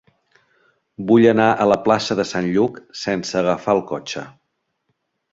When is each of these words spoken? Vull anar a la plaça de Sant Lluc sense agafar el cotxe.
Vull 1.09 1.25
anar 1.31 1.49
a 1.51 1.67
la 1.71 1.77
plaça 1.83 2.17
de 2.19 2.25
Sant 2.29 2.47
Lluc 2.55 2.79
sense 3.01 3.37
agafar 3.41 3.75
el 3.79 3.83
cotxe. 3.93 4.25